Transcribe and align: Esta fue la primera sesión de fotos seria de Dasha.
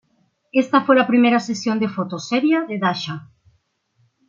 Esta 0.51 0.81
fue 0.81 0.95
la 0.95 1.05
primera 1.05 1.39
sesión 1.39 1.77
de 1.79 1.87
fotos 1.87 2.27
seria 2.27 2.61
de 2.61 2.79
Dasha. 2.79 3.29